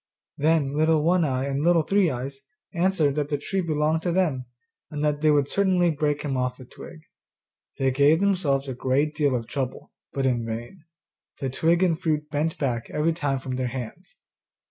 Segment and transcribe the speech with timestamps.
[0.37, 2.39] Then Little One eye and Little Three eyes
[2.73, 4.47] answered that the tree belonged to them,
[4.89, 7.01] and that they would certainly break him off a twig.
[7.77, 10.85] They gave themselves a great deal of trouble, but in vain;
[11.39, 14.15] the twigs and fruit bent back every time from their hands.